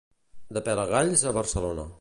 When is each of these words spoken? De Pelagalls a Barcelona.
De 0.57 0.63
Pelagalls 0.69 1.27
a 1.33 1.37
Barcelona. 1.39 1.89